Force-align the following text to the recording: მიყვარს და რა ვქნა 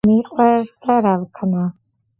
მიყვარს 0.09 0.71
და 0.87 0.95
რა 1.07 1.13
ვქნა 1.27 1.69